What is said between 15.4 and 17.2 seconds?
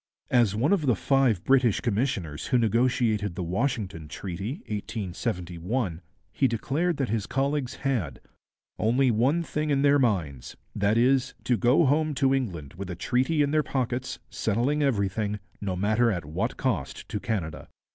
no matter at what cost to